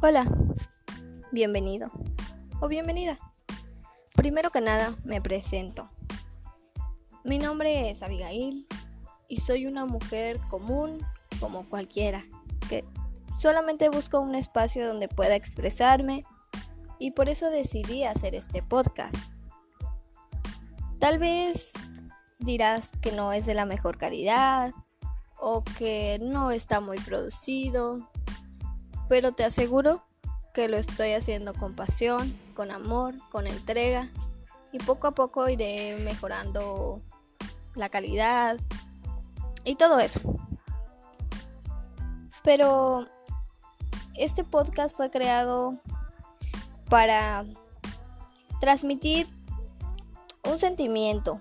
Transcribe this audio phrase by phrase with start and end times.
[0.00, 0.24] Hola,
[1.32, 1.90] bienvenido
[2.60, 3.18] o bienvenida.
[4.14, 5.90] Primero que nada, me presento.
[7.24, 8.64] Mi nombre es Abigail
[9.26, 11.04] y soy una mujer común
[11.40, 12.24] como cualquiera,
[12.68, 12.84] que
[13.40, 16.22] solamente busco un espacio donde pueda expresarme
[17.00, 19.16] y por eso decidí hacer este podcast.
[21.00, 21.72] Tal vez
[22.38, 24.72] dirás que no es de la mejor calidad
[25.40, 28.08] o que no está muy producido
[29.08, 30.02] pero te aseguro
[30.54, 34.08] que lo estoy haciendo con pasión, con amor, con entrega
[34.72, 37.00] y poco a poco iré mejorando
[37.74, 38.58] la calidad
[39.64, 40.20] y todo eso.
[42.42, 43.06] Pero
[44.14, 45.78] este podcast fue creado
[46.88, 47.44] para
[48.60, 49.26] transmitir
[50.44, 51.40] un sentimiento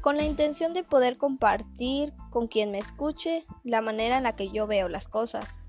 [0.00, 4.50] con la intención de poder compartir con quien me escuche la manera en la que
[4.50, 5.62] yo veo las cosas.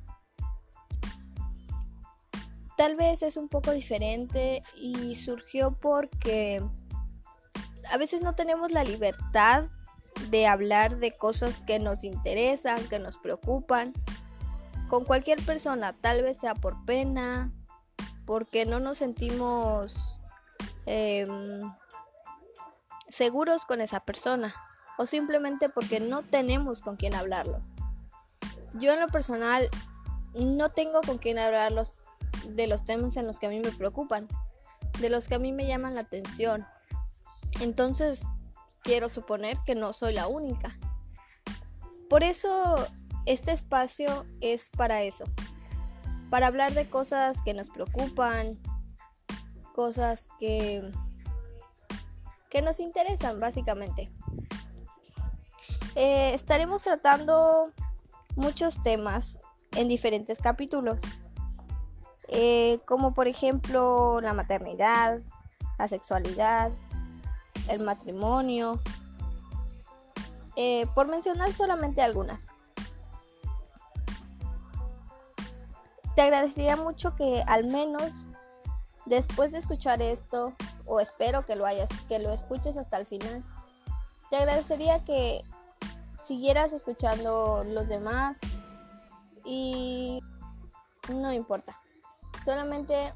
[2.77, 6.63] Tal vez es un poco diferente y surgió porque
[7.89, 9.65] a veces no tenemos la libertad
[10.29, 13.93] de hablar de cosas que nos interesan, que nos preocupan,
[14.89, 17.51] con cualquier persona, tal vez sea por pena,
[18.25, 20.21] porque no nos sentimos
[20.85, 21.61] em,
[23.07, 24.53] seguros con esa persona
[24.97, 27.61] o simplemente porque no tenemos con quién hablarlo.
[28.75, 29.69] Yo en lo personal
[30.33, 31.83] no tengo con quién hablarlo
[32.49, 34.27] de los temas en los que a mí me preocupan,
[34.99, 36.65] de los que a mí me llaman la atención.
[37.59, 38.27] Entonces,
[38.83, 40.77] quiero suponer que no soy la única.
[42.09, 42.87] Por eso,
[43.25, 45.25] este espacio es para eso,
[46.29, 48.59] para hablar de cosas que nos preocupan,
[49.73, 50.91] cosas que,
[52.49, 54.11] que nos interesan básicamente.
[55.95, 57.71] Eh, estaremos tratando
[58.35, 59.39] muchos temas
[59.75, 61.01] en diferentes capítulos.
[62.27, 65.19] Eh, como por ejemplo la maternidad,
[65.77, 66.71] la sexualidad,
[67.67, 68.81] el matrimonio,
[70.55, 72.47] eh, por mencionar solamente algunas.
[76.15, 78.27] Te agradecería mucho que al menos
[79.05, 80.53] después de escuchar esto,
[80.85, 83.43] o espero que lo hayas, que lo escuches hasta el final,
[84.29, 85.43] te agradecería que
[86.17, 88.39] siguieras escuchando los demás
[89.43, 90.21] y
[91.09, 91.79] no importa.
[92.43, 93.13] Solamente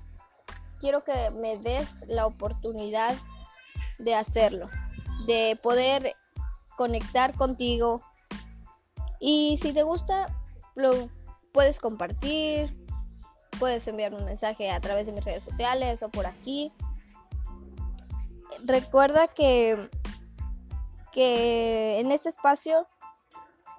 [0.79, 3.15] quiero que me des la oportunidad
[3.97, 4.69] de hacerlo,
[5.25, 6.15] de poder
[6.77, 8.01] conectar contigo.
[9.19, 10.27] Y si te gusta,
[10.75, 11.09] lo
[11.51, 12.71] puedes compartir,
[13.59, 16.71] puedes enviar un mensaje a través de mis redes sociales o por aquí.
[18.63, 19.89] Recuerda que,
[21.11, 22.87] que en este espacio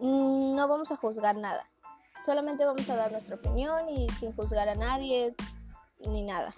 [0.01, 1.69] no vamos a juzgar nada.
[2.25, 5.35] Solamente vamos a dar nuestra opinión y sin juzgar a nadie
[6.05, 6.53] ni nada.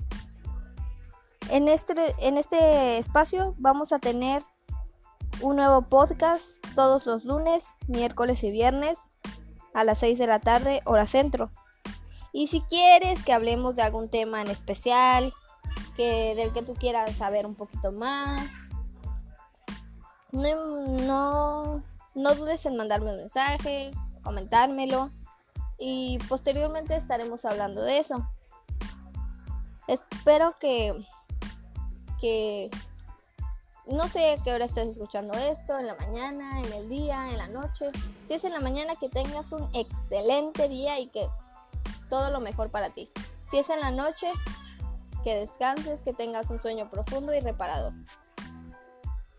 [1.50, 4.42] En este, en este espacio vamos a tener
[5.42, 8.98] un nuevo podcast todos los lunes, miércoles y viernes
[9.74, 11.50] a las 6 de la tarde, hora centro.
[12.32, 15.32] Y si quieres que hablemos de algún tema en especial,
[15.96, 18.48] que del que tú quieras saber un poquito más,
[20.32, 21.82] no, no,
[22.14, 23.90] no dudes en mandarme un mensaje,
[24.22, 25.10] comentármelo
[25.80, 28.28] y posteriormente estaremos hablando de eso.
[29.88, 30.94] Espero que,
[32.20, 32.70] que
[33.86, 37.38] no sé a qué hora estés escuchando esto, en la mañana, en el día, en
[37.38, 37.90] la noche.
[38.28, 41.28] Si es en la mañana, que tengas un excelente día y que
[42.08, 43.10] todo lo mejor para ti.
[43.50, 44.30] Si es en la noche,
[45.24, 47.92] que descanses, que tengas un sueño profundo y reparador.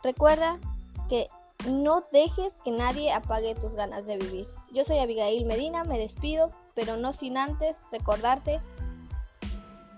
[0.03, 0.59] Recuerda
[1.07, 1.29] que
[1.67, 4.47] no dejes que nadie apague tus ganas de vivir.
[4.71, 8.61] Yo soy Abigail Medina, me despido, pero no sin antes recordarte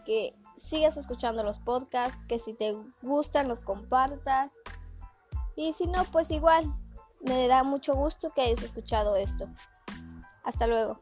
[0.06, 4.54] que sigas escuchando los podcasts, que si te gustan los compartas.
[5.56, 6.66] Y si no, pues igual,
[7.22, 9.48] me da mucho gusto que hayas escuchado esto.
[10.44, 11.00] Hasta luego.